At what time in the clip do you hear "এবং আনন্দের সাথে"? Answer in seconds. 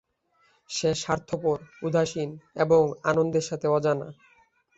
2.55-3.67